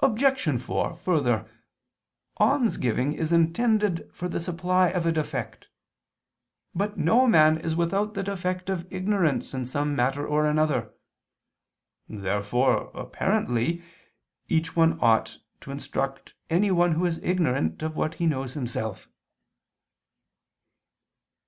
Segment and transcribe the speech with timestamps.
[0.00, 0.60] Obj.
[0.60, 1.48] 4: Further,
[2.40, 5.68] almsgiving is intended for the supply of a defect.
[6.74, 10.92] But no man is without the defect of ignorance in some matter or other.
[12.08, 13.84] Therefore, apparently,
[14.48, 19.08] each one ought to instruct anyone who is ignorant of what he knows himself.